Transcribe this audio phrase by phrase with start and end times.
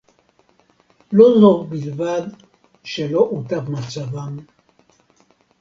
[1.11, 2.21] לא זו בלבד
[2.83, 4.37] שלא הוטב מצבם